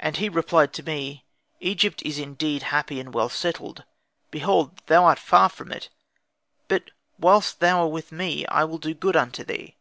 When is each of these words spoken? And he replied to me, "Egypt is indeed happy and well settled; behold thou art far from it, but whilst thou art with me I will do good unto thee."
And 0.00 0.16
he 0.16 0.28
replied 0.28 0.72
to 0.72 0.82
me, 0.82 1.24
"Egypt 1.60 2.02
is 2.02 2.18
indeed 2.18 2.64
happy 2.74 2.98
and 2.98 3.14
well 3.14 3.28
settled; 3.28 3.84
behold 4.32 4.82
thou 4.86 5.04
art 5.04 5.20
far 5.20 5.48
from 5.48 5.70
it, 5.70 5.90
but 6.66 6.90
whilst 7.20 7.60
thou 7.60 7.82
art 7.84 7.92
with 7.92 8.10
me 8.10 8.44
I 8.48 8.64
will 8.64 8.78
do 8.78 8.94
good 8.94 9.14
unto 9.14 9.44
thee." 9.44 9.72